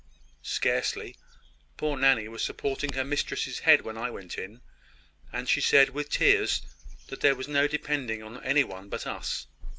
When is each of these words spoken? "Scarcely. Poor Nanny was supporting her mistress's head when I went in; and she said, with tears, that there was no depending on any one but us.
"Scarcely. 0.41 1.15
Poor 1.77 1.95
Nanny 1.95 2.27
was 2.27 2.43
supporting 2.43 2.93
her 2.93 3.03
mistress's 3.05 3.59
head 3.59 3.81
when 3.83 3.99
I 3.99 4.09
went 4.09 4.35
in; 4.35 4.61
and 5.31 5.47
she 5.47 5.61
said, 5.61 5.91
with 5.91 6.09
tears, 6.09 6.63
that 7.09 7.21
there 7.21 7.35
was 7.35 7.47
no 7.47 7.67
depending 7.67 8.23
on 8.23 8.43
any 8.43 8.63
one 8.63 8.89
but 8.89 9.05
us. 9.05 9.45